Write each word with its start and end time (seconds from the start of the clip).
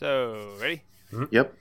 So, 0.00 0.56
ready? 0.58 0.80
Mm-hmm. 1.12 1.24
Yep. 1.30 1.54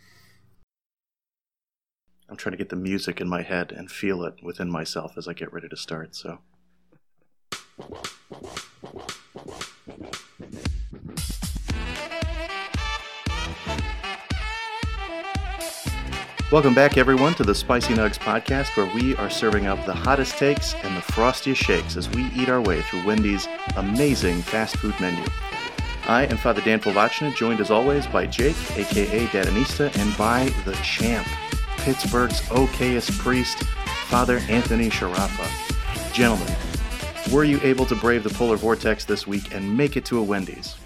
I'm 2.29 2.38
trying 2.38 2.51
to 2.51 2.58
get 2.58 2.69
the 2.69 2.77
music 2.77 3.19
in 3.19 3.27
my 3.27 3.42
head 3.42 3.73
and 3.73 3.92
feel 3.92 4.23
it 4.23 4.42
within 4.42 4.71
myself 4.71 5.17
as 5.17 5.27
I 5.27 5.33
get 5.33 5.51
ready 5.51 5.67
to 5.67 5.75
start. 5.75 6.15
So, 6.15 6.39
welcome 16.50 16.74
back, 16.74 16.98
everyone, 16.98 17.34
to 17.34 17.44
the 17.44 17.54
Spicy 17.54 17.94
Nugs 17.94 18.18
podcast, 18.18 18.78
where 18.78 18.90
we 18.96 19.18
are 19.18 19.30
serving 19.30 19.68
up 19.68 19.86
the 19.86 19.94
hottest 19.94 20.38
takes 20.38 20.76
and 20.76 20.96
the 20.96 21.02
frostiest 21.12 21.62
shakes 21.62 21.98
as 21.98 22.08
we 22.12 22.28
eat 22.28 22.48
our 22.48 22.62
way 22.62 22.84
through 22.84 23.06
Wendy's 23.06 23.50
amazing 23.76 24.42
fast 24.44 24.78
food 24.78 24.98
menu. 25.02 25.26
I 26.10 26.23
am 26.23 26.38
Father 26.38 26.62
Dan 26.62 26.80
Polvachna, 26.80 27.36
joined 27.36 27.62
as 27.62 27.70
always 27.70 28.07
by 28.07 28.25
Jake, 28.25 28.55
aka 28.75 29.28
Dadanista, 29.28 29.96
and 30.00 30.18
by 30.18 30.46
the 30.66 30.74
champ, 30.82 31.28
Pittsburgh's 31.78 32.41
okayest 32.49 33.16
priest, 33.20 33.59
Father 34.07 34.39
Anthony 34.49 34.89
Sharapa. 34.89 35.47
Gentlemen, 36.11 36.52
were 37.31 37.43
you 37.43 37.59
able 37.61 37.85
to 37.85 37.93
brave 37.93 38.23
the 38.23 38.31
polar 38.31 38.55
vortex 38.55 39.05
this 39.05 39.27
week 39.27 39.53
and 39.53 39.77
make 39.77 39.97
it 39.97 40.05
to 40.05 40.17
a 40.17 40.23
Wendy's? 40.23 40.77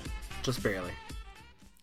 Just 0.42 0.62
barely. 0.62 0.92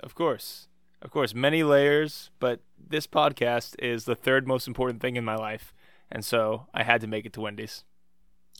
Of 0.01 0.15
course. 0.15 0.69
Of 1.01 1.11
course, 1.11 1.35
many 1.35 1.63
layers, 1.63 2.29
but 2.41 2.61
this 2.79 3.07
podcast 3.07 3.75
is 3.79 4.05
the 4.05 4.15
third 4.15 4.47
most 4.47 4.69
important 4.69 5.01
thing 5.01 5.17
in 5.17 5.25
my 5.25 5.37
life. 5.37 5.73
And 6.13 6.27
so 6.27 6.67
I 6.75 6.83
had 6.83 7.01
to 7.01 7.07
make 7.07 7.25
it 7.25 7.33
to 7.33 7.41
Wendy's. 7.41 7.85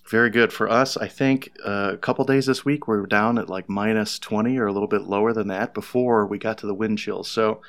Very 0.09 0.31
good. 0.31 0.53
For 0.53 0.69
us, 0.69 0.97
I 0.97 1.07
think 1.07 1.53
uh, 1.65 1.91
a 1.93 1.97
couple 1.97 2.25
days 2.25 2.47
this 2.47 2.65
week 2.65 2.89
we 2.89 2.97
were 2.97 3.07
down 3.07 3.39
at 3.39 3.49
like 3.49 3.69
minus 3.69 4.19
20 4.19 4.59
or 4.59 4.67
a 4.67 4.73
little 4.73 4.89
bit 4.89 5.03
lower 5.03 5.33
than 5.33 5.49
that 5.49 5.73
before 5.73 6.27
we 6.27 6.39
got 6.39 6.59
to 6.59 6.67
the 6.67 6.75
wind 6.75 6.99
chill. 6.99 7.23
So 7.23 7.61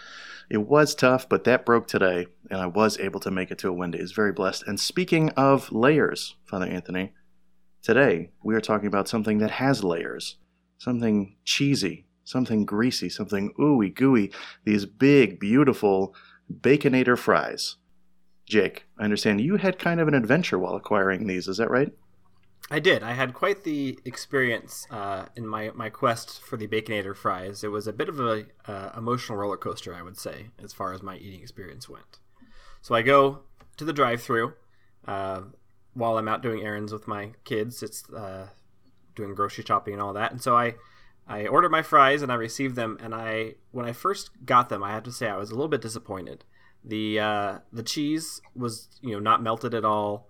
it 0.49 0.67
was 0.67 0.95
tough, 0.95 1.29
but 1.29 1.45
that 1.45 1.65
broke 1.65 1.87
today, 1.87 2.27
and 2.49 2.59
I 2.59 2.65
was 2.65 2.99
able 2.99 3.21
to 3.21 3.31
make 3.31 3.51
it 3.51 3.57
to 3.59 3.69
a 3.69 3.71
wind. 3.71 3.93
Wendy's. 3.93 4.11
Very 4.11 4.33
blessed. 4.33 4.63
And 4.67 4.79
speaking 4.79 5.29
of 5.31 5.71
layers, 5.71 6.35
Father 6.45 6.65
Anthony, 6.65 7.13
today 7.81 8.31
we 8.43 8.53
are 8.55 8.59
talking 8.59 8.87
about 8.87 9.07
something 9.07 9.37
that 9.37 9.51
has 9.51 9.83
layers, 9.83 10.37
something 10.77 11.37
cheesy, 11.45 12.05
something 12.23 12.65
greasy, 12.65 13.07
something 13.07 13.53
ooey 13.59 13.93
gooey. 13.93 14.31
These 14.65 14.85
big, 14.85 15.39
beautiful 15.39 16.13
Baconator 16.51 17.17
fries. 17.17 17.77
Jake, 18.45 18.85
I 18.99 19.05
understand 19.05 19.39
you 19.39 19.55
had 19.55 19.79
kind 19.79 19.99
of 19.99 20.07
an 20.07 20.13
adventure 20.13 20.59
while 20.59 20.75
acquiring 20.75 21.27
these. 21.27 21.47
Is 21.47 21.57
that 21.57 21.69
right? 21.69 21.93
I 22.71 22.79
did. 22.79 23.03
I 23.03 23.11
had 23.11 23.33
quite 23.33 23.65
the 23.65 23.99
experience 24.05 24.87
uh, 24.89 25.25
in 25.35 25.45
my, 25.45 25.71
my 25.75 25.89
quest 25.89 26.39
for 26.41 26.55
the 26.55 26.67
Baconator 26.67 27.13
fries. 27.13 27.65
It 27.65 27.67
was 27.67 27.85
a 27.85 27.91
bit 27.91 28.07
of 28.07 28.17
a 28.21 28.45
uh, 28.65 28.91
emotional 28.97 29.37
roller 29.37 29.57
coaster, 29.57 29.93
I 29.93 30.01
would 30.01 30.17
say, 30.17 30.47
as 30.63 30.71
far 30.71 30.93
as 30.93 31.03
my 31.03 31.17
eating 31.17 31.41
experience 31.41 31.89
went. 31.89 32.19
So 32.81 32.95
I 32.95 33.01
go 33.01 33.41
to 33.75 33.83
the 33.83 33.91
drive-through 33.91 34.53
uh, 35.05 35.41
while 35.95 36.17
I'm 36.17 36.29
out 36.29 36.41
doing 36.41 36.63
errands 36.63 36.93
with 36.93 37.09
my 37.09 37.31
kids. 37.43 37.83
It's 37.83 38.09
uh, 38.09 38.47
doing 39.15 39.35
grocery 39.35 39.65
shopping 39.65 39.93
and 39.93 40.01
all 40.01 40.13
that, 40.13 40.31
and 40.31 40.41
so 40.41 40.55
I 40.55 40.75
I 41.27 41.47
ordered 41.47 41.71
my 41.71 41.81
fries 41.81 42.21
and 42.21 42.31
I 42.31 42.35
received 42.35 42.75
them. 42.75 42.97
And 43.01 43.13
I 43.13 43.55
when 43.71 43.85
I 43.85 43.91
first 43.91 44.29
got 44.45 44.69
them, 44.69 44.81
I 44.81 44.91
have 44.91 45.03
to 45.03 45.11
say 45.11 45.27
I 45.27 45.35
was 45.35 45.51
a 45.51 45.55
little 45.55 45.67
bit 45.67 45.81
disappointed. 45.81 46.45
The 46.85 47.19
uh, 47.19 47.57
the 47.73 47.83
cheese 47.83 48.41
was 48.55 48.87
you 49.01 49.11
know 49.11 49.19
not 49.19 49.43
melted 49.43 49.73
at 49.73 49.83
all. 49.83 50.29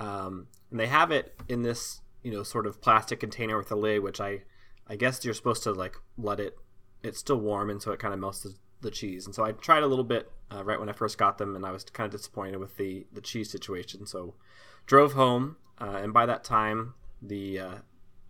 Um, 0.00 0.48
and 0.74 0.80
they 0.80 0.88
have 0.88 1.12
it 1.12 1.32
in 1.48 1.62
this 1.62 2.00
you 2.24 2.32
know 2.32 2.42
sort 2.42 2.66
of 2.66 2.80
plastic 2.80 3.20
container 3.20 3.56
with 3.56 3.70
a 3.70 3.76
lid 3.76 4.02
which 4.02 4.20
i 4.20 4.42
i 4.88 4.96
guess 4.96 5.24
you're 5.24 5.32
supposed 5.32 5.62
to 5.62 5.70
like 5.70 5.94
let 6.18 6.40
it 6.40 6.58
it's 7.04 7.20
still 7.20 7.36
warm 7.36 7.70
and 7.70 7.80
so 7.80 7.92
it 7.92 8.00
kind 8.00 8.12
of 8.12 8.18
melts 8.18 8.40
the, 8.40 8.56
the 8.80 8.90
cheese. 8.90 9.24
And 9.24 9.32
so 9.32 9.44
i 9.44 9.52
tried 9.52 9.84
a 9.84 9.86
little 9.86 10.04
bit 10.04 10.32
uh, 10.52 10.64
right 10.64 10.80
when 10.80 10.88
i 10.88 10.92
first 10.92 11.16
got 11.16 11.38
them 11.38 11.54
and 11.54 11.64
i 11.64 11.70
was 11.70 11.84
kind 11.84 12.12
of 12.12 12.18
disappointed 12.18 12.56
with 12.56 12.76
the 12.76 13.06
the 13.12 13.20
cheese 13.20 13.50
situation. 13.50 14.04
So 14.04 14.34
drove 14.84 15.12
home 15.12 15.58
uh, 15.80 16.00
and 16.02 16.12
by 16.12 16.26
that 16.26 16.42
time 16.42 16.94
the 17.22 17.60
uh, 17.60 17.74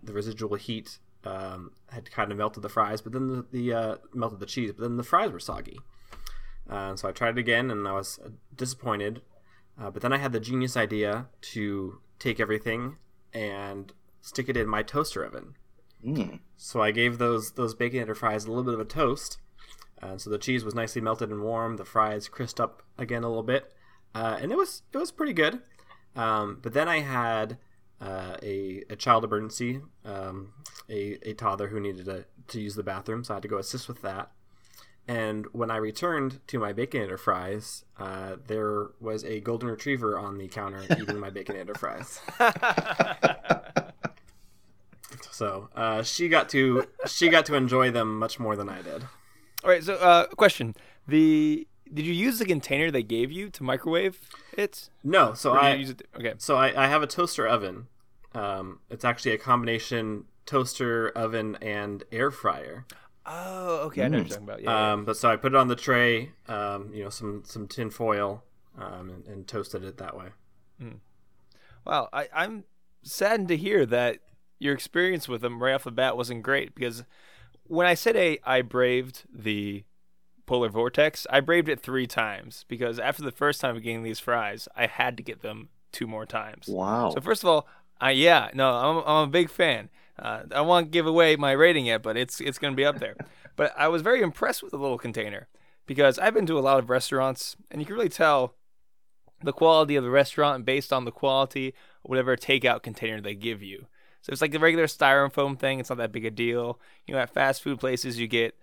the 0.02 0.12
residual 0.12 0.56
heat 0.56 0.98
um, 1.24 1.70
had 1.88 2.10
kind 2.10 2.30
of 2.30 2.36
melted 2.36 2.62
the 2.62 2.68
fries 2.68 3.00
but 3.00 3.12
then 3.12 3.28
the, 3.28 3.46
the 3.52 3.72
uh, 3.72 3.96
melted 4.12 4.40
the 4.40 4.44
cheese 4.44 4.70
but 4.76 4.82
then 4.82 4.98
the 4.98 5.02
fries 5.02 5.30
were 5.30 5.40
soggy. 5.40 5.80
Uh, 6.68 6.94
so 6.94 7.08
i 7.08 7.12
tried 7.12 7.38
it 7.38 7.40
again 7.40 7.70
and 7.70 7.88
i 7.88 7.92
was 7.92 8.18
uh, 8.22 8.28
disappointed. 8.54 9.22
Uh, 9.80 9.90
but 9.90 10.02
then 10.02 10.12
I 10.12 10.18
had 10.18 10.30
the 10.30 10.38
genius 10.38 10.76
idea 10.76 11.26
to 11.52 11.98
take 12.24 12.40
everything 12.40 12.96
and 13.32 13.92
stick 14.20 14.48
it 14.48 14.56
in 14.56 14.66
my 14.66 14.82
toaster 14.82 15.22
oven. 15.22 15.54
Mm. 16.04 16.40
So 16.56 16.82
I 16.82 16.90
gave 16.90 17.18
those 17.18 17.52
those 17.52 17.74
baconator 17.74 18.16
fries 18.16 18.44
a 18.44 18.48
little 18.48 18.64
bit 18.64 18.74
of 18.74 18.80
a 18.80 18.84
toast. 18.84 19.38
Uh, 20.02 20.18
so 20.18 20.28
the 20.28 20.38
cheese 20.38 20.64
was 20.64 20.74
nicely 20.74 21.00
melted 21.00 21.30
and 21.30 21.42
warm. 21.42 21.76
The 21.76 21.84
fries 21.84 22.28
crisped 22.28 22.60
up 22.60 22.82
again 22.98 23.24
a 23.24 23.28
little 23.28 23.42
bit, 23.42 23.72
uh, 24.14 24.38
and 24.40 24.52
it 24.52 24.56
was 24.56 24.82
it 24.92 24.98
was 24.98 25.12
pretty 25.12 25.32
good. 25.32 25.60
Um, 26.16 26.58
but 26.62 26.72
then 26.72 26.88
I 26.88 27.00
had 27.00 27.58
uh, 28.00 28.36
a, 28.42 28.82
a 28.90 28.96
child 28.96 29.24
emergency, 29.24 29.80
um, 30.04 30.52
a, 30.88 31.18
a 31.28 31.34
toddler 31.34 31.68
who 31.68 31.80
needed 31.80 32.04
to, 32.06 32.24
to 32.48 32.60
use 32.60 32.74
the 32.74 32.82
bathroom, 32.82 33.24
so 33.24 33.34
I 33.34 33.36
had 33.36 33.42
to 33.42 33.48
go 33.48 33.58
assist 33.58 33.88
with 33.88 34.02
that. 34.02 34.30
And 35.06 35.46
when 35.52 35.70
I 35.70 35.76
returned 35.76 36.40
to 36.46 36.58
my 36.58 36.72
Baconator 36.72 37.18
fries, 37.18 37.84
uh, 37.98 38.36
there 38.46 38.88
was 39.00 39.22
a 39.24 39.40
golden 39.40 39.68
retriever 39.68 40.18
on 40.18 40.38
the 40.38 40.48
counter 40.48 40.82
eating 40.98 41.18
my 41.18 41.30
Baconator 41.30 41.76
fries. 41.76 42.20
so 45.30 45.68
uh, 45.76 46.02
she 46.02 46.28
got 46.28 46.48
to 46.50 46.86
she 47.06 47.28
got 47.28 47.44
to 47.46 47.54
enjoy 47.54 47.90
them 47.90 48.18
much 48.18 48.38
more 48.38 48.56
than 48.56 48.68
I 48.68 48.80
did. 48.80 49.04
All 49.62 49.70
right, 49.70 49.84
so 49.84 49.94
uh, 49.94 50.26
question: 50.28 50.74
the 51.06 51.66
did 51.92 52.06
you 52.06 52.14
use 52.14 52.38
the 52.38 52.46
container 52.46 52.90
they 52.90 53.02
gave 53.02 53.30
you 53.30 53.50
to 53.50 53.62
microwave 53.62 54.18
it? 54.56 54.88
No, 55.02 55.34
so 55.34 55.52
I 55.52 55.74
use 55.74 55.90
it? 55.90 56.08
Okay, 56.16 56.34
so 56.38 56.56
I, 56.56 56.84
I 56.84 56.88
have 56.88 57.02
a 57.02 57.06
toaster 57.06 57.46
oven. 57.46 57.88
Um, 58.34 58.80
it's 58.90 59.04
actually 59.04 59.32
a 59.32 59.38
combination 59.38 60.24
toaster 60.46 61.10
oven 61.10 61.56
and 61.60 62.04
air 62.10 62.30
fryer. 62.30 62.86
Oh, 63.26 63.78
okay. 63.86 64.04
I 64.04 64.08
know 64.08 64.18
what 64.18 64.28
you're 64.28 64.38
talking 64.38 64.44
about. 64.44 64.62
Yeah. 64.62 64.70
yeah. 64.70 64.92
Um, 64.92 65.04
but 65.04 65.16
so 65.16 65.30
I 65.30 65.36
put 65.36 65.52
it 65.52 65.56
on 65.56 65.68
the 65.68 65.76
tray, 65.76 66.32
um, 66.48 66.90
you 66.92 67.02
know, 67.04 67.10
some 67.10 67.42
some 67.44 67.66
tin 67.66 67.90
foil, 67.90 68.44
um, 68.78 69.10
and, 69.10 69.26
and 69.26 69.48
toasted 69.48 69.84
it 69.84 69.98
that 69.98 70.16
way. 70.16 70.28
Wow, 71.84 72.08
I, 72.12 72.28
I'm 72.34 72.64
saddened 73.02 73.48
to 73.48 73.56
hear 73.56 73.84
that 73.86 74.18
your 74.58 74.74
experience 74.74 75.28
with 75.28 75.42
them 75.42 75.62
right 75.62 75.74
off 75.74 75.84
the 75.84 75.90
bat 75.90 76.16
wasn't 76.16 76.42
great 76.42 76.74
because 76.74 77.04
when 77.64 77.86
I 77.86 77.94
said 77.94 78.16
I, 78.16 78.38
I 78.44 78.62
braved 78.62 79.24
the 79.32 79.84
polar 80.46 80.68
vortex, 80.68 81.26
I 81.28 81.40
braved 81.40 81.68
it 81.68 81.80
three 81.80 82.06
times 82.06 82.64
because 82.68 82.98
after 82.98 83.22
the 83.22 83.32
first 83.32 83.60
time 83.60 83.76
of 83.76 83.82
getting 83.82 84.02
these 84.02 84.20
fries, 84.20 84.68
I 84.74 84.86
had 84.86 85.16
to 85.18 85.22
get 85.22 85.42
them 85.42 85.68
two 85.92 86.06
more 86.06 86.26
times. 86.26 86.68
Wow. 86.68 87.10
So 87.10 87.20
first 87.20 87.42
of 87.42 87.48
all, 87.48 87.68
I 88.00 88.12
yeah, 88.12 88.50
no, 88.54 88.70
I'm 88.70 89.02
I'm 89.06 89.28
a 89.28 89.30
big 89.30 89.50
fan. 89.50 89.90
Uh, 90.18 90.42
I 90.54 90.60
won't 90.60 90.90
give 90.90 91.06
away 91.06 91.36
my 91.36 91.52
rating 91.52 91.86
yet, 91.86 92.02
but 92.02 92.16
it's 92.16 92.40
it's 92.40 92.58
going 92.58 92.72
to 92.72 92.76
be 92.76 92.84
up 92.84 92.98
there. 92.98 93.16
but 93.56 93.72
I 93.76 93.88
was 93.88 94.02
very 94.02 94.22
impressed 94.22 94.62
with 94.62 94.70
the 94.70 94.78
little 94.78 94.98
container 94.98 95.48
because 95.86 96.18
I've 96.18 96.34
been 96.34 96.46
to 96.46 96.58
a 96.58 96.60
lot 96.60 96.78
of 96.78 96.90
restaurants, 96.90 97.56
and 97.70 97.80
you 97.80 97.86
can 97.86 97.96
really 97.96 98.08
tell 98.08 98.54
the 99.42 99.52
quality 99.52 99.96
of 99.96 100.04
the 100.04 100.10
restaurant 100.10 100.64
based 100.64 100.92
on 100.92 101.04
the 101.04 101.12
quality 101.12 101.68
of 101.68 102.10
whatever 102.10 102.36
takeout 102.36 102.82
container 102.82 103.20
they 103.20 103.34
give 103.34 103.62
you. 103.62 103.86
So 104.22 104.32
it's 104.32 104.40
like 104.40 104.52
the 104.52 104.58
regular 104.58 104.86
styrofoam 104.86 105.58
thing. 105.58 105.80
It's 105.80 105.90
not 105.90 105.98
that 105.98 106.12
big 106.12 106.24
a 106.24 106.30
deal. 106.30 106.80
You 107.06 107.14
know, 107.14 107.20
at 107.20 107.34
fast 107.34 107.62
food 107.62 107.78
places, 107.78 108.18
you 108.18 108.26
get 108.26 108.54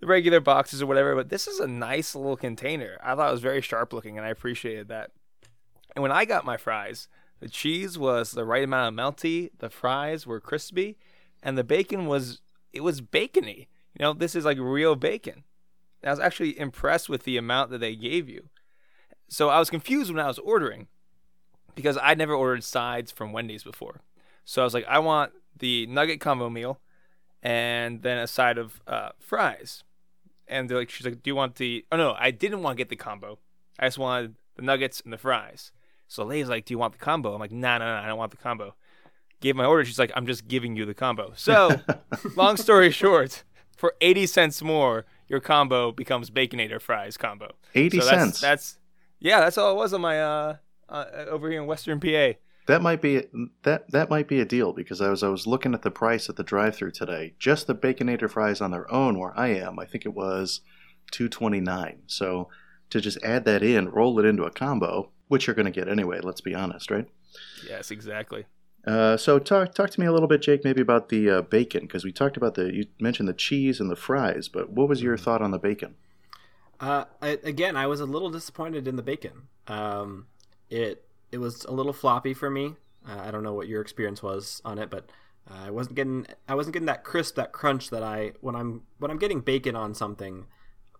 the 0.00 0.06
regular 0.06 0.40
boxes 0.40 0.82
or 0.82 0.86
whatever, 0.86 1.14
but 1.16 1.28
this 1.28 1.48
is 1.48 1.58
a 1.58 1.66
nice 1.66 2.14
little 2.14 2.36
container. 2.36 2.98
I 3.02 3.14
thought 3.14 3.30
it 3.30 3.32
was 3.32 3.40
very 3.40 3.60
sharp 3.60 3.92
looking, 3.92 4.16
and 4.16 4.26
I 4.26 4.30
appreciated 4.30 4.88
that. 4.88 5.10
And 5.94 6.02
when 6.02 6.12
I 6.12 6.24
got 6.24 6.44
my 6.44 6.56
fries, 6.56 7.08
the 7.40 7.48
cheese 7.48 7.98
was 7.98 8.32
the 8.32 8.44
right 8.44 8.64
amount 8.64 8.98
of 8.98 8.98
melty, 8.98 9.50
the 9.58 9.70
fries 9.70 10.26
were 10.26 10.40
crispy, 10.40 10.96
and 11.42 11.56
the 11.56 11.64
bacon 11.64 12.06
was 12.06 12.40
it 12.72 12.80
was 12.80 13.00
bacony. 13.00 13.68
You 13.98 14.04
know, 14.04 14.12
this 14.12 14.34
is 14.34 14.44
like 14.44 14.58
real 14.58 14.96
bacon. 14.96 15.44
And 16.02 16.10
I 16.10 16.12
was 16.12 16.20
actually 16.20 16.58
impressed 16.58 17.08
with 17.08 17.24
the 17.24 17.36
amount 17.36 17.70
that 17.70 17.78
they 17.78 17.96
gave 17.96 18.28
you. 18.28 18.48
So 19.28 19.48
I 19.48 19.58
was 19.58 19.70
confused 19.70 20.12
when 20.12 20.22
I 20.22 20.28
was 20.28 20.38
ordering 20.38 20.88
because 21.74 21.98
I'd 21.98 22.18
never 22.18 22.34
ordered 22.34 22.64
sides 22.64 23.10
from 23.10 23.32
Wendy's 23.32 23.64
before. 23.64 24.00
So 24.44 24.62
I 24.62 24.64
was 24.64 24.74
like, 24.74 24.86
I 24.86 24.98
want 24.98 25.32
the 25.58 25.86
nugget 25.86 26.20
combo 26.20 26.50
meal 26.50 26.80
and 27.42 28.02
then 28.02 28.18
a 28.18 28.26
side 28.26 28.58
of 28.58 28.80
uh, 28.86 29.10
fries. 29.18 29.84
And 30.48 30.68
they're 30.68 30.78
like, 30.78 30.90
she's 30.90 31.06
like, 31.06 31.22
do 31.22 31.30
you 31.30 31.34
want 31.34 31.56
the? 31.56 31.84
Oh 31.90 31.96
no, 31.96 32.14
I 32.18 32.30
didn't 32.30 32.62
want 32.62 32.76
to 32.76 32.80
get 32.80 32.88
the 32.88 32.96
combo. 32.96 33.38
I 33.78 33.86
just 33.86 33.98
wanted 33.98 34.36
the 34.54 34.62
nuggets 34.62 35.00
and 35.00 35.12
the 35.12 35.18
fries. 35.18 35.72
So 36.08 36.22
the 36.22 36.28
lady's 36.28 36.48
like, 36.48 36.64
do 36.64 36.74
you 36.74 36.78
want 36.78 36.92
the 36.92 36.98
combo? 36.98 37.34
I'm 37.34 37.40
like, 37.40 37.52
nah, 37.52 37.78
nah, 37.78 37.84
nah, 37.84 38.04
I 38.04 38.06
don't 38.06 38.18
want 38.18 38.30
the 38.30 38.36
combo. 38.36 38.74
Gave 39.40 39.56
my 39.56 39.64
order. 39.64 39.84
She's 39.84 39.98
like, 39.98 40.12
I'm 40.14 40.26
just 40.26 40.48
giving 40.48 40.76
you 40.76 40.86
the 40.86 40.94
combo. 40.94 41.32
So, 41.36 41.80
long 42.36 42.56
story 42.56 42.90
short, 42.90 43.44
for 43.76 43.94
80 44.00 44.26
cents 44.26 44.62
more, 44.62 45.04
your 45.28 45.40
combo 45.40 45.92
becomes 45.92 46.30
Baconator 46.30 46.80
fries 46.80 47.16
combo. 47.16 47.54
80 47.74 48.00
So 48.00 48.06
that's, 48.06 48.18
cents. 48.18 48.40
That's 48.40 48.78
yeah, 49.18 49.40
that's 49.40 49.58
all 49.58 49.72
it 49.72 49.76
was 49.76 49.92
on 49.92 50.00
my 50.00 50.20
uh, 50.20 50.56
uh 50.88 51.04
over 51.28 51.50
here 51.50 51.60
in 51.60 51.66
Western 51.66 52.00
PA. 52.00 52.38
That 52.66 52.82
might 52.82 53.00
be 53.00 53.22
that 53.62 53.90
that 53.92 54.10
might 54.10 54.28
be 54.28 54.40
a 54.40 54.44
deal 54.44 54.72
because 54.72 55.00
I 55.00 55.08
was 55.08 55.22
I 55.22 55.28
was 55.28 55.46
looking 55.46 55.74
at 55.74 55.82
the 55.82 55.90
price 55.90 56.28
at 56.28 56.36
the 56.36 56.42
drive-through 56.42 56.92
today. 56.92 57.34
Just 57.38 57.66
the 57.66 57.74
baconator 57.74 58.30
fries 58.30 58.60
on 58.60 58.72
their 58.72 58.92
own, 58.92 59.18
where 59.18 59.38
I 59.38 59.48
am, 59.48 59.78
I 59.78 59.84
think 59.84 60.04
it 60.04 60.14
was 60.14 60.60
two 61.10 61.28
twenty 61.28 61.60
nine. 61.60 62.02
So 62.06 62.48
to 62.90 63.00
just 63.00 63.22
add 63.22 63.44
that 63.44 63.62
in, 63.62 63.88
roll 63.88 64.18
it 64.18 64.24
into 64.24 64.44
a 64.44 64.50
combo, 64.50 65.10
which 65.28 65.46
you're 65.46 65.54
going 65.54 65.66
to 65.66 65.72
get 65.72 65.88
anyway. 65.88 66.20
Let's 66.22 66.40
be 66.40 66.54
honest, 66.54 66.90
right? 66.90 67.08
Yes, 67.68 67.90
exactly. 67.90 68.46
Uh, 68.86 69.16
so 69.16 69.38
talk 69.38 69.74
talk 69.74 69.90
to 69.90 70.00
me 70.00 70.06
a 70.06 70.12
little 70.12 70.28
bit, 70.28 70.42
Jake, 70.42 70.64
maybe 70.64 70.80
about 70.80 71.08
the 71.08 71.28
uh, 71.28 71.42
bacon 71.42 71.82
because 71.82 72.04
we 72.04 72.12
talked 72.12 72.36
about 72.36 72.54
the 72.54 72.72
you 72.72 72.86
mentioned 73.00 73.28
the 73.28 73.34
cheese 73.34 73.80
and 73.80 73.90
the 73.90 73.96
fries, 73.96 74.48
but 74.48 74.70
what 74.70 74.88
was 74.88 75.02
your 75.02 75.16
thought 75.16 75.42
on 75.42 75.50
the 75.50 75.58
bacon? 75.58 75.96
Uh, 76.78 77.04
I, 77.20 77.38
again, 77.42 77.76
I 77.76 77.86
was 77.86 78.00
a 78.00 78.06
little 78.06 78.30
disappointed 78.30 78.86
in 78.86 78.96
the 78.96 79.02
bacon. 79.02 79.48
Um, 79.66 80.26
it 80.70 81.04
it 81.32 81.38
was 81.38 81.64
a 81.64 81.72
little 81.72 81.92
floppy 81.92 82.32
for 82.32 82.48
me. 82.48 82.76
Uh, 83.08 83.20
I 83.24 83.30
don't 83.32 83.42
know 83.42 83.54
what 83.54 83.66
your 83.66 83.80
experience 83.80 84.22
was 84.22 84.62
on 84.64 84.78
it, 84.78 84.88
but 84.88 85.10
uh, 85.50 85.66
I 85.66 85.70
wasn't 85.70 85.96
getting 85.96 86.26
I 86.48 86.54
wasn't 86.54 86.74
getting 86.74 86.86
that 86.86 87.02
crisp, 87.02 87.34
that 87.36 87.52
crunch 87.52 87.90
that 87.90 88.04
I 88.04 88.32
when 88.40 88.54
I'm 88.54 88.82
when 88.98 89.10
I'm 89.10 89.18
getting 89.18 89.40
bacon 89.40 89.74
on 89.74 89.94
something. 89.94 90.46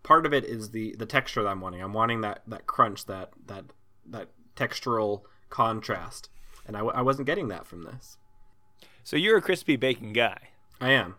Part 0.03 0.27
of 0.27 0.33
it 0.33 0.45
is 0.45 0.71
the 0.71 0.97
the 0.99 1.07
texture 1.07 1.43
that 1.45 1.49
I'm 1.49 1.61
wanting. 1.61 1.83
I'm 1.83 1.93
wanting 1.93 2.23
that 2.23 2.43
that 2.49 2.67
crunch, 2.67 3.07
that 3.07 3.31
that 3.47 3.67
that 4.11 4.29
textural 4.55 5.23
contrast, 5.51 6.29
and 6.67 6.77
I, 6.77 6.81
I 6.81 7.03
wasn't 7.03 7.27
getting 7.27 7.49
that 7.49 7.67
from 7.67 7.85
this. 7.85 8.17
So 9.05 9.17
you're 9.17 9.37
a 9.37 9.43
crispy 9.43 9.77
bacon 9.77 10.13
guy. 10.13 10.37
I 10.81 10.91
am. 10.91 11.17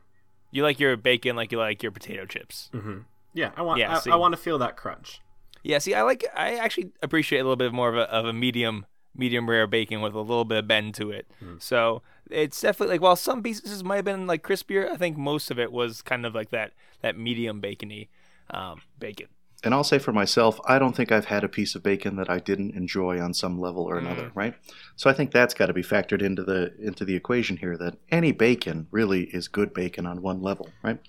You 0.52 0.64
like 0.64 0.80
your 0.80 0.98
bacon 0.98 1.36
like 1.36 1.52
you 1.52 1.58
like 1.58 1.84
your 1.84 1.92
potato 1.92 2.26
chips. 2.26 2.70
Mm-hmm. 2.74 3.00
Yeah, 3.34 3.52
I 3.56 3.62
want. 3.62 3.80
Yeah, 3.80 4.00
I. 4.06 4.12
I 4.12 4.16
want 4.16 4.34
to 4.34 4.38
feel 4.38 4.58
that 4.60 4.78
crunch. 4.78 5.22
Yeah, 5.64 5.80
see, 5.80 5.94
I 5.94 6.02
like. 6.02 6.26
I 6.36 6.56
actually 6.56 6.92
appreciate 7.02 7.40
a 7.40 7.44
little 7.44 7.56
bit 7.56 7.74
more 7.74 7.90
of 7.90 7.96
a, 7.96 8.12
of 8.12 8.26
a 8.26 8.34
medium, 8.34 8.86
medium 9.16 9.50
rare 9.50 9.68
bacon 9.68 10.02
with 10.02 10.14
a 10.14 10.20
little 10.20 10.46
bit 10.46 10.60
of 10.60 10.68
bend 10.68 10.96
to 10.96 11.12
it. 11.12 11.28
So 11.60 12.02
it's 12.30 12.60
definitely 12.60 12.96
like 12.96 13.02
while 13.02 13.16
some 13.16 13.44
pieces 13.44 13.84
might 13.84 13.98
have 13.98 14.06
been 14.06 14.28
like 14.28 14.44
crispier, 14.44 14.90
I 14.90 14.98
think 14.98 15.18
most 15.18 15.52
of 15.52 15.60
it 15.60 15.72
was 15.72 16.02
kind 16.02 16.26
of 16.26 16.36
like 16.36 16.50
that 16.52 16.74
that 17.02 17.18
medium 17.18 17.62
bacony 17.62 18.10
um, 18.50 18.82
bacon. 19.00 19.28
And 19.64 19.74
I'll 19.74 19.84
say 19.84 19.98
for 19.98 20.14
myself, 20.14 20.60
I 20.66 20.78
don't 20.78 20.96
think 20.96 21.12
I've 21.12 21.26
had 21.26 21.44
a 21.44 21.50
piece 21.50 21.74
of 21.74 21.82
bacon 21.82 22.16
that 22.18 22.30
I 22.30 22.38
didn't 22.38 22.76
enjoy 22.76 23.20
on 23.20 23.34
some 23.34 23.60
level 23.60 23.84
or 23.84 23.98
another, 23.98 24.32
right? 24.36 24.54
So 24.96 25.10
I 25.10 25.14
think 25.14 25.32
that's 25.32 25.56
got 25.56 25.66
to 25.66 25.74
be 25.74 25.82
factored 25.82 26.22
into 26.22 26.44
the 26.44 26.76
into 26.80 27.04
the 27.04 27.16
equation 27.16 27.58
here 27.58 27.76
that 27.78 27.98
any 28.12 28.32
bacon 28.32 28.88
really 28.92 29.24
is 29.24 29.48
good 29.48 29.74
bacon 29.74 30.06
on 30.06 30.22
one 30.22 30.44
level, 30.44 30.70
right? 30.84 31.00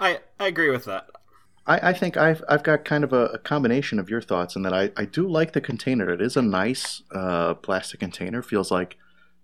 I 0.00 0.20
I 0.38 0.46
agree 0.46 0.70
with 0.70 0.84
that. 0.84 1.08
I, 1.66 1.90
I 1.90 1.92
think 1.92 2.16
I've 2.16 2.44
I've 2.48 2.62
got 2.62 2.84
kind 2.84 3.02
of 3.02 3.12
a, 3.12 3.26
a 3.26 3.38
combination 3.38 3.98
of 3.98 4.08
your 4.08 4.22
thoughts 4.22 4.54
in 4.54 4.62
that 4.62 4.72
I, 4.72 4.92
I 4.96 5.04
do 5.04 5.28
like 5.28 5.52
the 5.52 5.60
container. 5.60 6.10
It 6.10 6.22
is 6.22 6.36
a 6.36 6.42
nice 6.42 7.02
uh, 7.12 7.54
plastic 7.54 8.00
container. 8.00 8.40
Feels 8.40 8.70
like, 8.70 8.98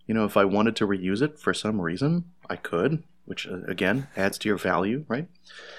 you 0.06 0.14
know, 0.14 0.25
if 0.25 0.37
I 0.37 0.44
wanted 0.44 0.76
to 0.76 0.87
reuse 0.87 1.20
it 1.20 1.38
for 1.38 1.52
some 1.52 1.81
reason, 1.81 2.25
I 2.48 2.56
could, 2.56 3.02
which 3.26 3.46
uh, 3.46 3.62
again 3.69 4.08
adds 4.17 4.38
to 4.38 4.49
your 4.49 4.56
value, 4.58 5.05
right? 5.08 5.28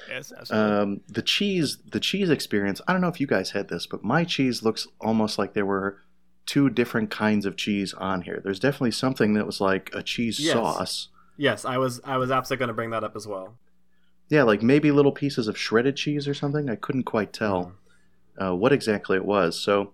Yes, 0.10 0.32
absolutely. 0.38 0.78
Um, 0.78 1.02
the 1.08 1.22
cheese, 1.22 1.78
the 1.92 2.00
cheese 2.00 2.30
experience. 2.30 2.80
I 2.88 2.94
don't 2.94 3.02
know 3.02 3.08
if 3.08 3.20
you 3.20 3.28
guys 3.28 3.52
had 3.52 3.68
this, 3.70 3.88
but 3.88 4.04
my 4.04 4.24
cheese 4.24 4.62
looks 4.64 4.88
almost 5.02 5.38
like 5.38 5.54
there 5.54 5.66
were 5.66 5.98
two 6.46 6.70
different 6.70 7.10
kinds 7.12 7.46
of 7.46 7.58
cheese 7.58 7.94
on 7.96 8.22
here. 8.22 8.40
There's 8.44 8.60
definitely 8.60 8.92
something 8.92 9.34
that 9.34 9.46
was 9.46 9.60
like 9.60 9.90
a 9.94 10.02
cheese 10.04 10.40
Yes. 10.40 10.54
sauce. 10.54 11.10
Yes, 11.38 11.66
I 11.66 11.78
was 11.78 12.00
I 12.04 12.18
was 12.18 12.32
absolutely 12.32 12.60
going 12.62 12.70
to 12.70 12.74
bring 12.74 12.90
that 12.92 13.04
up 13.04 13.16
as 13.16 13.28
well. 13.28 13.56
Yeah, 14.30 14.44
like 14.44 14.62
maybe 14.62 14.92
little 14.92 15.12
pieces 15.12 15.48
of 15.48 15.58
shredded 15.58 15.96
cheese 15.96 16.28
or 16.28 16.34
something. 16.34 16.70
I 16.70 16.76
couldn't 16.76 17.04
quite 17.04 17.32
tell 17.32 17.74
uh, 18.42 18.56
what 18.56 18.74
exactly 18.74 19.16
it 19.18 19.26
was. 19.26 19.60
So 19.60 19.94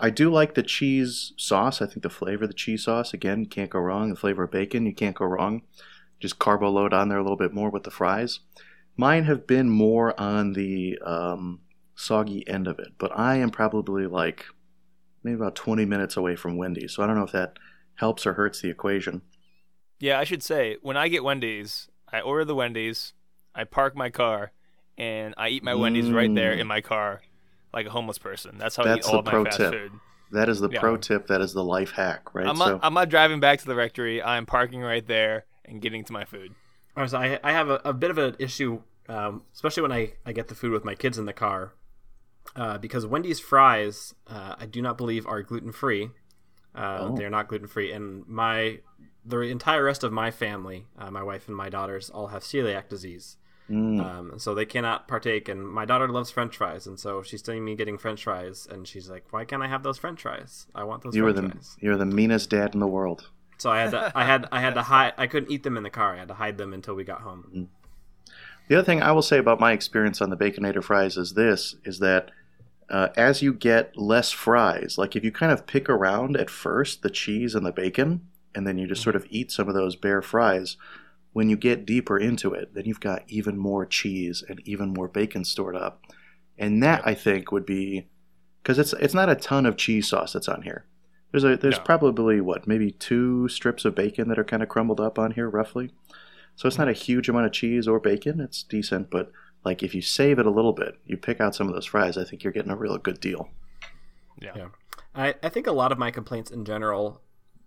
I 0.00 0.10
do 0.10 0.30
like 0.30 0.54
the 0.54 0.62
cheese 0.62 1.32
sauce. 1.36 1.80
I 1.82 1.86
think 1.86 2.02
the 2.02 2.10
flavor 2.10 2.44
of 2.44 2.50
the 2.50 2.54
cheese 2.54 2.84
sauce, 2.84 3.12
again, 3.14 3.46
can't 3.46 3.70
go 3.70 3.78
wrong. 3.80 4.10
The 4.10 4.16
flavor 4.16 4.44
of 4.44 4.50
bacon, 4.50 4.86
you 4.86 4.94
can't 4.94 5.16
go 5.16 5.24
wrong. 5.26 5.62
Just 6.22 6.38
carbo 6.38 6.70
load 6.70 6.94
on 6.94 7.08
there 7.08 7.18
a 7.18 7.22
little 7.22 7.36
bit 7.36 7.52
more 7.52 7.68
with 7.68 7.82
the 7.82 7.90
fries. 7.90 8.38
Mine 8.96 9.24
have 9.24 9.44
been 9.46 9.68
more 9.68 10.18
on 10.20 10.52
the 10.52 10.96
um, 11.04 11.60
soggy 11.96 12.46
end 12.48 12.68
of 12.68 12.78
it, 12.78 12.92
but 12.96 13.10
I 13.18 13.36
am 13.36 13.50
probably 13.50 14.06
like 14.06 14.46
maybe 15.24 15.34
about 15.34 15.56
20 15.56 15.84
minutes 15.84 16.16
away 16.16 16.36
from 16.36 16.56
Wendy's. 16.56 16.92
So 16.92 17.02
I 17.02 17.06
don't 17.08 17.16
know 17.16 17.24
if 17.24 17.32
that 17.32 17.58
helps 17.96 18.24
or 18.24 18.34
hurts 18.34 18.60
the 18.60 18.70
equation. 18.70 19.22
yeah, 19.98 20.18
I 20.18 20.24
should 20.24 20.42
say 20.42 20.76
when 20.80 20.96
I 20.96 21.08
get 21.08 21.24
Wendy's, 21.24 21.88
I 22.12 22.20
order 22.20 22.44
the 22.44 22.54
Wendy's, 22.54 23.12
I 23.54 23.64
park 23.64 23.96
my 23.96 24.08
car, 24.10 24.52
and 24.98 25.34
I 25.36 25.48
eat 25.48 25.62
my 25.64 25.74
Wendy's 25.74 26.10
right 26.10 26.32
there 26.34 26.54
Mm. 26.54 26.60
in 26.60 26.66
my 26.68 26.80
car, 26.80 27.22
like 27.74 27.86
a 27.86 27.90
homeless 27.90 28.18
person. 28.18 28.58
That's 28.58 28.76
how 28.76 28.84
I 28.84 28.96
eat 28.96 29.04
all 29.04 29.12
the 29.12 29.18
of 29.18 29.24
pro 29.24 29.42
my 29.44 29.50
fast 29.50 29.58
tip. 29.58 29.72
food. 29.72 29.92
That 30.32 30.48
is 30.48 30.60
the 30.60 30.68
Yeah. 30.70 30.80
pro 30.80 30.96
tip. 30.96 31.26
That 31.26 31.40
is 31.40 31.52
the 31.52 31.64
life 31.64 31.92
hack, 31.92 32.34
right? 32.34 32.46
I'm 32.46 32.56
so 32.56 32.78
I'm 32.82 32.94
not 32.94 33.08
driving 33.08 33.40
back 33.40 33.58
to 33.60 33.66
the 33.66 33.74
rectory. 33.74 34.22
I'm 34.22 34.46
parking 34.46 34.80
right 34.82 35.06
there 35.06 35.44
and 35.64 35.80
getting 35.80 36.04
to 36.04 36.12
my 36.12 36.24
food. 36.24 36.52
All 36.96 37.02
right, 37.02 37.10
so 37.10 37.18
I, 37.18 37.38
I 37.42 37.52
have 37.52 37.68
a, 37.70 37.80
a 37.84 37.92
bit 37.92 38.10
of 38.10 38.18
an 38.18 38.36
issue, 38.38 38.82
um, 39.08 39.42
especially 39.54 39.82
when 39.82 39.92
I, 39.92 40.12
I 40.26 40.32
get 40.32 40.48
the 40.48 40.54
food 40.54 40.72
with 40.72 40.84
my 40.84 40.94
kids 40.94 41.18
in 41.18 41.24
the 41.26 41.32
car, 41.32 41.72
uh, 42.56 42.78
because 42.78 43.06
Wendy's 43.06 43.40
fries, 43.40 44.14
uh, 44.26 44.56
I 44.58 44.66
do 44.66 44.82
not 44.82 44.98
believe 44.98 45.26
are 45.26 45.42
gluten 45.42 45.72
free. 45.72 46.10
Uh, 46.74 46.98
Oh. 47.00 47.16
They're 47.16 47.30
not 47.30 47.48
gluten 47.48 47.68
free, 47.68 47.92
and 47.92 48.26
my 48.26 48.80
the 49.24 49.38
entire 49.42 49.84
rest 49.84 50.02
of 50.02 50.12
my 50.12 50.30
family, 50.32 50.86
uh, 50.98 51.10
my 51.10 51.22
wife 51.22 51.46
and 51.46 51.56
my 51.56 51.68
daughters, 51.68 52.10
all 52.10 52.26
have 52.28 52.42
celiac 52.42 52.88
disease, 52.88 53.36
Mm. 53.70 54.04
um, 54.04 54.38
so 54.38 54.54
they 54.54 54.64
cannot 54.66 55.06
partake. 55.06 55.48
And 55.48 55.66
my 55.68 55.84
daughter 55.84 56.08
loves 56.08 56.30
French 56.30 56.56
fries, 56.56 56.86
and 56.86 56.98
so 56.98 57.22
she's 57.22 57.44
seeing 57.44 57.64
me 57.64 57.76
getting 57.76 57.96
French 57.98 58.24
fries, 58.24 58.66
and 58.68 58.86
she's 58.88 59.08
like, 59.08 59.24
"Why 59.32 59.44
can't 59.44 59.62
I 59.62 59.68
have 59.68 59.82
those 59.84 59.98
French 59.98 60.22
fries? 60.22 60.66
I 60.74 60.82
want 60.84 61.02
those 61.04 61.14
you 61.14 61.22
French 61.22 61.36
the 61.36 61.50
fries." 61.52 61.76
you're 61.80 61.96
the 61.96 62.04
meanest 62.06 62.50
dad 62.50 62.74
in 62.74 62.80
the 62.80 62.86
world. 62.88 63.30
So 63.62 63.70
I 63.70 63.78
had 63.78 63.90
to, 63.92 64.12
I 64.12 64.24
had, 64.24 64.48
I 64.50 64.60
had 64.60 64.74
to 64.74 64.82
hide. 64.82 65.12
I 65.16 65.28
couldn't 65.28 65.52
eat 65.52 65.62
them 65.62 65.76
in 65.76 65.84
the 65.84 65.90
car. 65.90 66.14
I 66.14 66.18
had 66.18 66.28
to 66.28 66.34
hide 66.34 66.58
them 66.58 66.74
until 66.74 66.94
we 66.94 67.04
got 67.04 67.20
home. 67.20 67.68
The 68.68 68.74
other 68.74 68.84
thing 68.84 69.02
I 69.02 69.12
will 69.12 69.22
say 69.22 69.38
about 69.38 69.60
my 69.60 69.70
experience 69.70 70.20
on 70.20 70.30
the 70.30 70.36
Baconator 70.36 70.82
fries 70.82 71.16
is 71.16 71.34
this: 71.34 71.76
is 71.84 72.00
that 72.00 72.32
uh, 72.90 73.10
as 73.16 73.40
you 73.40 73.54
get 73.54 73.96
less 73.96 74.32
fries, 74.32 74.98
like 74.98 75.14
if 75.14 75.22
you 75.22 75.30
kind 75.30 75.52
of 75.52 75.66
pick 75.66 75.88
around 75.88 76.36
at 76.36 76.50
first 76.50 77.02
the 77.02 77.10
cheese 77.10 77.54
and 77.54 77.64
the 77.64 77.70
bacon, 77.70 78.26
and 78.52 78.66
then 78.66 78.78
you 78.78 78.88
just 78.88 79.02
sort 79.02 79.14
of 79.14 79.26
eat 79.30 79.52
some 79.52 79.68
of 79.68 79.74
those 79.74 79.94
bare 79.94 80.22
fries, 80.22 80.76
when 81.32 81.48
you 81.48 81.56
get 81.56 81.86
deeper 81.86 82.18
into 82.18 82.52
it, 82.52 82.74
then 82.74 82.84
you've 82.84 82.98
got 82.98 83.22
even 83.28 83.56
more 83.56 83.86
cheese 83.86 84.42
and 84.48 84.60
even 84.64 84.92
more 84.92 85.06
bacon 85.06 85.44
stored 85.44 85.76
up, 85.76 86.02
and 86.58 86.82
that 86.82 87.00
I 87.06 87.14
think 87.14 87.52
would 87.52 87.64
be 87.64 88.08
because 88.60 88.80
it's 88.80 88.92
it's 88.94 89.14
not 89.14 89.30
a 89.30 89.36
ton 89.36 89.66
of 89.66 89.76
cheese 89.76 90.08
sauce 90.08 90.32
that's 90.32 90.48
on 90.48 90.62
here. 90.62 90.84
There's 91.32 91.44
a 91.44 91.56
there's 91.56 91.78
No. 91.78 91.82
probably 91.84 92.40
what 92.40 92.66
maybe 92.68 92.92
two 92.92 93.48
strips 93.48 93.84
of 93.84 93.94
bacon 93.94 94.28
that 94.28 94.38
are 94.38 94.44
kind 94.44 94.62
of 94.62 94.68
crumbled 94.68 95.00
up 95.00 95.18
on 95.18 95.32
here 95.32 95.48
roughly. 95.48 95.90
So 96.54 96.68
it's 96.68 96.78
not 96.78 96.88
a 96.88 96.92
huge 96.92 97.28
amount 97.28 97.46
of 97.46 97.52
cheese 97.52 97.88
or 97.88 97.98
bacon. 97.98 98.38
It's 98.40 98.62
decent, 98.62 99.10
but 99.10 99.32
like 99.64 99.82
if 99.82 99.94
you 99.94 100.02
save 100.02 100.38
it 100.38 100.46
a 100.46 100.50
little 100.50 100.72
bit, 100.74 100.98
you 101.06 101.16
pick 101.16 101.40
out 101.40 101.54
some 101.54 101.66
of 101.68 101.74
those 101.74 101.86
fries, 101.86 102.18
I 102.18 102.24
think 102.24 102.44
you're 102.44 102.52
getting 102.52 102.70
a 102.70 102.76
real 102.76 102.96
good 102.98 103.20
deal. 103.20 103.48
Yeah. 104.40 104.52
Yeah. 104.56 104.68
I, 105.14 105.34
I 105.42 105.48
think 105.48 105.66
a 105.66 105.72
lot 105.72 105.92
of 105.92 105.98
my 105.98 106.10
complaints 106.10 106.50
in 106.50 106.64
general 106.64 107.20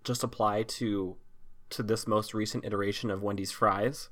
just 0.03 0.24
apply 0.24 0.63
to 0.63 1.15
to 1.72 1.81
this 1.81 2.05
most 2.05 2.34
recent 2.36 2.63
iteration 2.63 3.10
of 3.10 3.24
Wendy's 3.24 3.51
fries. 3.51 4.10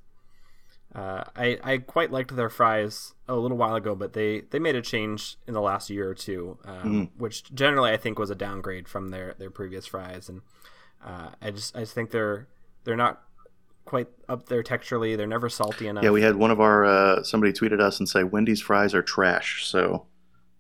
Uh, 0.95 1.23
I, 1.35 1.57
I 1.63 1.77
quite 1.79 2.12
liked 2.12 2.35
their 2.35 2.50
fries 2.50 3.13
a 3.27 3.35
little 3.35 3.57
while 3.57 3.75
ago, 3.75 3.95
but 3.95 4.13
they, 4.13 4.41
they 4.41 4.59
made 4.59 4.75
a 4.75 4.81
change 4.81 5.38
in 5.47 5.53
the 5.55 5.62
last 5.62 5.89
year 5.89 6.07
or 6.09 6.13
two, 6.13 6.59
um, 6.65 7.09
which 7.17 7.51
generally 7.53 7.91
I 7.91 7.97
think 7.97 8.19
was 8.19 8.29
a 8.29 8.35
downgrade 8.35 8.88
from 8.88 9.09
their, 9.09 9.33
their 9.39 9.50
previous 9.50 9.88
fries. 9.88 10.29
And 10.29 10.41
uh, 11.03 11.29
I 11.41 11.50
just 11.51 11.75
I 11.75 11.79
just 11.81 11.93
think 11.93 12.12
they're 12.12 12.47
they're 12.83 12.95
not 12.95 13.23
quite 13.85 14.07
up 14.29 14.47
there 14.50 14.62
texturally. 14.63 15.17
They're 15.17 15.25
never 15.27 15.50
salty 15.50 15.88
enough. 15.88 16.03
Yeah, 16.03 16.12
we 16.12 16.21
had 16.21 16.35
one 16.35 16.51
of 16.51 16.62
our 16.62 16.85
uh, 16.85 17.23
somebody 17.23 17.53
tweeted 17.53 17.79
us 17.81 18.00
and 18.00 18.07
say 18.07 18.23
Wendy's 18.23 18.62
fries 18.62 18.93
are 18.93 19.01
trash. 19.01 19.65
So 19.65 20.05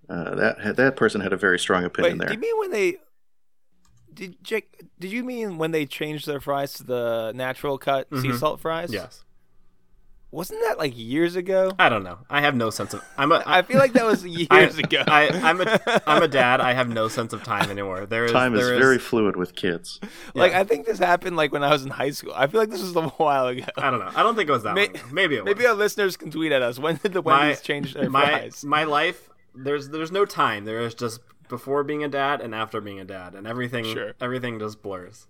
uh, 0.09 0.35
that 0.35 0.75
that 0.77 0.95
person 0.95 1.21
had 1.21 1.31
a 1.31 1.37
very 1.37 1.59
strong 1.59 1.83
opinion 1.85 2.17
Wait, 2.17 2.21
do 2.21 2.25
there. 2.25 2.33
you 2.33 2.39
mean 2.39 2.59
when 2.59 2.71
they 2.71 2.97
did 4.13 4.43
Jake? 4.43 4.81
Did 4.99 5.11
you 5.11 5.23
mean 5.23 5.57
when 5.57 5.71
they 5.71 5.85
changed 5.85 6.27
their 6.27 6.39
fries 6.41 6.73
to 6.73 6.83
the 6.83 7.31
natural 7.35 7.77
cut 7.77 8.07
sea 8.09 8.29
Mhm. 8.29 8.39
salt 8.39 8.59
fries? 8.61 8.91
yes. 8.91 9.23
Wasn't 10.33 10.59
that 10.61 10.79
like 10.79 10.97
years 10.97 11.35
ago? 11.35 11.71
I 11.77 11.89
don't 11.89 12.03
know. 12.03 12.17
I 12.27 12.41
have 12.41 12.55
no 12.55 12.71
sense 12.71 12.95
of. 12.95 13.03
I'm 13.19 13.31
a. 13.31 13.43
I 13.45 13.61
feel 13.61 13.77
like 13.77 13.93
that 13.93 14.03
was 14.03 14.25
years 14.25 14.47
I, 14.49 14.61
ago. 14.79 15.03
I, 15.07 15.27
I'm 15.27 15.61
a 15.61 15.79
I'm 16.07 16.23
a 16.23 16.27
dad. 16.27 16.59
I 16.59 16.73
have 16.73 16.89
no 16.89 17.07
sense 17.07 17.33
of 17.33 17.43
time 17.43 17.69
anymore. 17.69 18.07
There 18.07 18.25
is 18.25 18.31
Time 18.31 18.55
is 18.55 18.65
there 18.65 18.79
very 18.79 18.97
fluid 18.97 19.35
with 19.35 19.53
kids. 19.55 19.99
like 20.33 20.53
yeah. 20.53 20.61
I 20.61 20.63
think 20.63 20.87
this 20.87 20.97
happened 20.97 21.35
like 21.35 21.51
when 21.51 21.63
I 21.63 21.69
was 21.69 21.83
in 21.83 21.91
high 21.91 22.09
school. 22.09 22.33
I 22.35 22.47
feel 22.47 22.59
like 22.59 22.71
this 22.71 22.81
was 22.81 22.95
a 22.95 23.01
while 23.09 23.45
ago. 23.45 23.63
I 23.77 23.91
don't 23.91 23.99
know. 23.99 24.09
I 24.15 24.23
don't 24.23 24.35
think 24.35 24.49
it 24.49 24.53
was 24.53 24.63
that 24.63 24.73
May- 24.73 24.87
long. 24.87 24.95
ago. 24.95 25.05
Maybe 25.11 25.35
it 25.35 25.43
was. 25.43 25.53
Maybe 25.53 25.67
our 25.67 25.75
listeners 25.75 26.17
can 26.17 26.31
tweet 26.31 26.51
at 26.51 26.63
us. 26.63 26.79
When 26.79 26.95
did 26.95 27.13
the 27.13 27.21
my 27.21 27.39
Wendy's 27.41 27.61
change 27.61 27.93
their 27.93 28.09
my 28.09 28.25
fries? 28.25 28.65
my 28.65 28.85
life. 28.85 29.29
There's 29.53 29.89
there's 29.89 30.11
no 30.11 30.25
time. 30.25 30.65
There 30.65 30.79
is 30.79 30.95
just 30.95 31.19
before 31.47 31.83
being 31.83 32.03
a 32.03 32.07
dad 32.07 32.41
and 32.41 32.55
after 32.55 32.81
being 32.81 32.99
a 32.99 33.05
dad, 33.05 33.35
and 33.35 33.45
everything 33.45 33.85
Sure. 33.85 34.13
everything 34.19 34.57
just 34.57 34.81
blurs. 34.81 35.27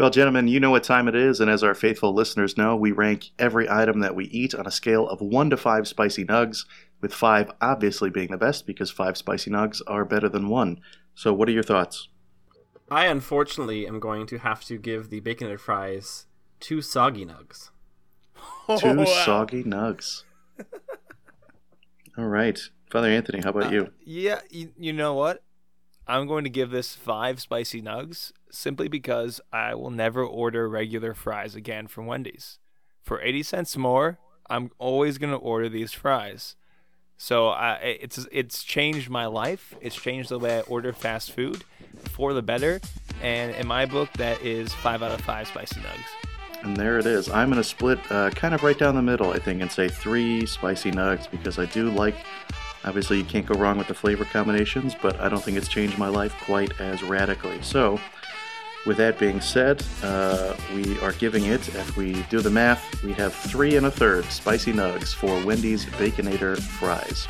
Well, 0.00 0.08
gentlemen, 0.08 0.48
you 0.48 0.60
know 0.60 0.70
what 0.70 0.82
time 0.82 1.08
it 1.08 1.14
is, 1.14 1.40
and 1.40 1.50
as 1.50 1.62
our 1.62 1.74
faithful 1.74 2.14
listeners 2.14 2.56
know, 2.56 2.74
we 2.74 2.90
rank 2.90 3.32
every 3.38 3.68
item 3.68 4.00
that 4.00 4.14
we 4.14 4.24
eat 4.28 4.54
on 4.54 4.66
a 4.66 4.70
scale 4.70 5.06
of 5.06 5.20
one 5.20 5.50
to 5.50 5.58
five 5.58 5.86
spicy 5.86 6.24
nugs, 6.24 6.64
with 7.02 7.12
five 7.12 7.50
obviously 7.60 8.08
being 8.08 8.30
the 8.30 8.38
best 8.38 8.66
because 8.66 8.90
five 8.90 9.18
spicy 9.18 9.50
nugs 9.50 9.82
are 9.86 10.06
better 10.06 10.30
than 10.30 10.48
one. 10.48 10.80
So, 11.14 11.34
what 11.34 11.50
are 11.50 11.52
your 11.52 11.62
thoughts? 11.62 12.08
I 12.90 13.04
unfortunately 13.08 13.86
am 13.86 14.00
going 14.00 14.26
to 14.28 14.38
have 14.38 14.64
to 14.64 14.78
give 14.78 15.10
the 15.10 15.20
baconator 15.20 15.60
fries 15.60 16.24
two 16.60 16.80
soggy 16.80 17.26
nugs. 17.26 17.68
Two 18.78 18.88
oh, 18.88 18.94
Wow. 18.94 19.04
soggy 19.04 19.64
nugs. 19.64 20.24
All 22.16 22.24
right. 22.24 22.58
Father 22.90 23.08
Anthony, 23.08 23.42
how 23.42 23.50
about 23.50 23.64
uh, 23.64 23.70
you? 23.70 23.92
Yeah, 24.02 24.40
you, 24.48 24.72
you 24.78 24.94
know 24.94 25.12
what? 25.12 25.42
I'm 26.06 26.26
going 26.26 26.44
to 26.44 26.50
give 26.50 26.70
this 26.70 26.94
five 26.94 27.40
spicy 27.40 27.80
nugs 27.82 28.32
simply 28.50 28.88
because 28.88 29.40
I 29.52 29.74
will 29.74 29.90
never 29.90 30.24
order 30.24 30.68
regular 30.68 31.14
fries 31.14 31.54
again 31.54 31.86
from 31.86 32.06
Wendy's. 32.06 32.58
For 33.02 33.20
80 33.20 33.42
cents 33.44 33.76
more, 33.76 34.18
I'm 34.48 34.70
always 34.78 35.18
going 35.18 35.32
to 35.32 35.38
order 35.38 35.68
these 35.68 35.92
fries. 35.92 36.56
So 37.16 37.54
it's 37.82 38.26
it's 38.32 38.64
changed 38.64 39.10
my 39.10 39.26
life. 39.26 39.74
It's 39.82 39.94
changed 39.94 40.30
the 40.30 40.38
way 40.38 40.58
I 40.58 40.60
order 40.62 40.94
fast 40.94 41.32
food 41.32 41.64
for 42.12 42.32
the 42.32 42.40
better. 42.40 42.80
And 43.22 43.54
in 43.56 43.66
my 43.66 43.84
book, 43.84 44.10
that 44.14 44.40
is 44.40 44.72
five 44.72 45.02
out 45.02 45.12
of 45.12 45.20
five 45.20 45.46
spicy 45.46 45.80
nugs. 45.80 46.62
And 46.62 46.74
there 46.76 46.98
it 46.98 47.06
is. 47.06 47.28
I'm 47.28 47.50
going 47.50 47.62
to 47.62 47.68
split 47.68 47.98
uh, 48.10 48.30
kind 48.30 48.54
of 48.54 48.62
right 48.62 48.78
down 48.78 48.94
the 48.94 49.02
middle, 49.02 49.32
I 49.32 49.38
think, 49.38 49.60
and 49.60 49.70
say 49.70 49.88
three 49.88 50.46
spicy 50.46 50.92
nugs 50.92 51.30
because 51.30 51.58
I 51.58 51.66
do 51.66 51.90
like. 51.90 52.14
Obviously, 52.84 53.18
you 53.18 53.24
can't 53.24 53.46
go 53.46 53.58
wrong 53.58 53.76
with 53.76 53.88
the 53.88 53.94
flavor 53.94 54.24
combinations, 54.24 54.94
but 55.00 55.20
I 55.20 55.28
don't 55.28 55.42
think 55.42 55.56
it's 55.56 55.68
changed 55.68 55.98
my 55.98 56.08
life 56.08 56.34
quite 56.40 56.80
as 56.80 57.02
radically. 57.02 57.60
So, 57.62 58.00
with 58.86 58.96
that 58.96 59.18
being 59.18 59.40
said, 59.42 59.84
uh, 60.02 60.56
we 60.74 60.98
are 61.00 61.12
giving 61.12 61.44
it, 61.44 61.68
if 61.68 61.96
we 61.96 62.22
do 62.30 62.40
the 62.40 62.50
math, 62.50 63.02
we 63.02 63.12
have 63.12 63.34
three 63.34 63.76
and 63.76 63.84
a 63.84 63.90
third 63.90 64.24
spicy 64.26 64.72
nugs 64.72 65.14
for 65.14 65.44
Wendy's 65.44 65.84
Baconator 65.84 66.58
fries. 66.58 67.28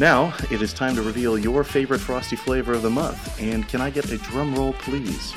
Now, 0.00 0.32
it 0.50 0.62
is 0.62 0.72
time 0.72 0.94
to 0.96 1.02
reveal 1.02 1.38
your 1.38 1.62
favorite 1.62 1.98
frosty 1.98 2.36
flavor 2.36 2.72
of 2.72 2.80
the 2.80 2.88
month. 2.88 3.38
And 3.38 3.68
can 3.68 3.82
I 3.82 3.90
get 3.90 4.10
a 4.10 4.16
drum 4.16 4.54
roll, 4.54 4.72
please? 4.72 5.34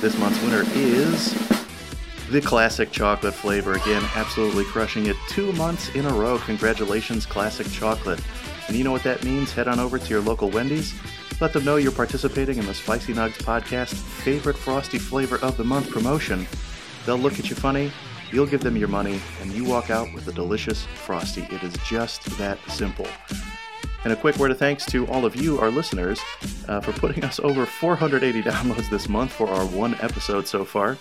This 0.00 0.16
month's 0.18 0.40
winner 0.42 0.62
is 0.74 1.53
the 2.30 2.40
classic 2.40 2.90
chocolate 2.90 3.34
flavor. 3.34 3.74
Again, 3.74 4.02
absolutely 4.14 4.64
crushing 4.64 5.06
it 5.06 5.16
two 5.28 5.52
months 5.52 5.94
in 5.94 6.06
a 6.06 6.12
row. 6.12 6.38
Congratulations, 6.38 7.26
classic 7.26 7.70
chocolate. 7.70 8.20
And 8.66 8.76
you 8.76 8.84
know 8.84 8.92
what 8.92 9.02
that 9.02 9.24
means? 9.24 9.52
Head 9.52 9.68
on 9.68 9.78
over 9.78 9.98
to 9.98 10.08
your 10.08 10.20
local 10.20 10.50
Wendy's. 10.50 10.94
Let 11.40 11.52
them 11.52 11.64
know 11.64 11.76
you're 11.76 11.92
participating 11.92 12.58
in 12.58 12.66
the 12.66 12.74
Spicy 12.74 13.12
Nugs 13.12 13.36
podcast 13.36 13.94
favorite 13.94 14.56
frosty 14.56 14.98
flavor 14.98 15.38
of 15.42 15.56
the 15.56 15.64
month 15.64 15.90
promotion. 15.90 16.46
They'll 17.04 17.18
look 17.18 17.38
at 17.38 17.50
you 17.50 17.56
funny, 17.56 17.92
you'll 18.32 18.46
give 18.46 18.62
them 18.62 18.76
your 18.76 18.88
money, 18.88 19.20
and 19.42 19.52
you 19.52 19.64
walk 19.64 19.90
out 19.90 20.12
with 20.14 20.26
a 20.28 20.32
delicious 20.32 20.84
frosty. 20.84 21.42
It 21.50 21.62
is 21.62 21.74
just 21.86 22.24
that 22.38 22.58
simple. 22.68 23.06
And 24.04 24.12
a 24.12 24.16
quick 24.16 24.36
word 24.36 24.50
of 24.50 24.58
thanks 24.58 24.86
to 24.86 25.06
all 25.08 25.24
of 25.24 25.34
you, 25.34 25.58
our 25.58 25.70
listeners, 25.70 26.20
uh, 26.68 26.80
for 26.80 26.92
putting 26.92 27.24
us 27.24 27.40
over 27.40 27.66
480 27.66 28.42
downloads 28.42 28.88
this 28.90 29.08
month 29.08 29.32
for 29.32 29.48
our 29.48 29.66
one 29.66 29.94
episode 30.00 30.46
so 30.46 30.64
far. 30.64 30.96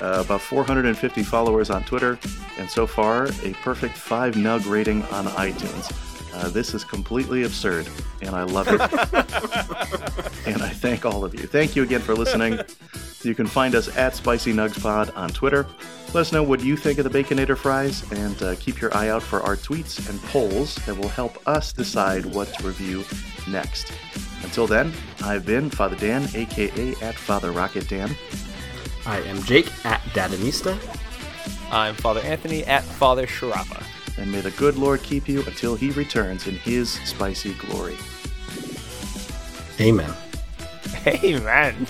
Uh, 0.00 0.22
about 0.24 0.40
450 0.40 1.22
followers 1.22 1.70
on 1.70 1.84
Twitter, 1.84 2.18
and 2.58 2.68
so 2.68 2.86
far 2.86 3.26
a 3.42 3.52
perfect 3.62 3.96
5 3.96 4.34
nug 4.34 4.68
rating 4.68 5.02
on 5.04 5.26
iTunes. 5.26 5.92
Uh, 6.34 6.48
this 6.48 6.74
is 6.74 6.84
completely 6.84 7.44
absurd, 7.44 7.88
and 8.20 8.34
I 8.34 8.42
love 8.42 8.66
it. 8.68 8.80
and 10.46 10.62
I 10.62 10.68
thank 10.68 11.06
all 11.06 11.24
of 11.24 11.32
you. 11.32 11.46
Thank 11.46 11.76
you 11.76 11.84
again 11.84 12.00
for 12.00 12.14
listening. 12.14 12.58
You 13.22 13.34
can 13.34 13.46
find 13.46 13.74
us 13.74 13.94
at 13.96 14.16
Spicy 14.16 14.52
Nugs 14.52 14.80
Pod 14.82 15.10
on 15.10 15.30
Twitter. 15.30 15.64
Let 16.08 16.22
us 16.22 16.32
know 16.32 16.42
what 16.42 16.60
you 16.60 16.76
think 16.76 16.98
of 16.98 17.10
the 17.10 17.22
Baconator 17.22 17.56
fries, 17.56 18.10
and 18.12 18.42
uh, 18.42 18.56
keep 18.56 18.80
your 18.80 18.94
eye 18.96 19.08
out 19.08 19.22
for 19.22 19.42
our 19.42 19.56
tweets 19.56 20.08
and 20.10 20.20
polls 20.22 20.74
that 20.86 20.96
will 20.96 21.08
help 21.08 21.38
us 21.48 21.72
decide 21.72 22.26
what 22.26 22.52
to 22.54 22.66
review 22.66 23.04
next. 23.48 23.92
Until 24.42 24.66
then, 24.66 24.92
I've 25.22 25.46
been 25.46 25.70
Father 25.70 25.96
Dan, 25.96 26.28
aka 26.34 26.94
at 27.00 27.14
Father 27.14 27.52
Rocket 27.52 27.88
Dan. 27.88 28.14
I 29.06 29.20
am 29.20 29.42
Jake 29.42 29.70
at 29.84 30.00
Dadanista. 30.14 30.78
I'm 31.70 31.94
Father 31.94 32.20
Anthony 32.20 32.64
at 32.64 32.82
Father 32.84 33.26
Sharapa. 33.26 33.82
and 34.18 34.30
may 34.30 34.40
the 34.40 34.50
good 34.52 34.76
Lord 34.76 35.02
keep 35.02 35.28
you 35.28 35.42
until 35.42 35.74
he 35.74 35.90
returns 35.90 36.46
in 36.46 36.54
his 36.56 36.92
spicy 37.04 37.54
glory. 37.54 37.96
Amen. 39.80 40.12
Hey, 41.04 41.38
man. 41.38 41.86